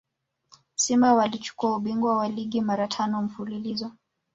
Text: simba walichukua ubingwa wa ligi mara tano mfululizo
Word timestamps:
simba 0.75 1.13
walichukua 1.13 1.75
ubingwa 1.75 2.17
wa 2.17 2.29
ligi 2.29 2.61
mara 2.61 2.87
tano 2.87 3.21
mfululizo 3.21 3.91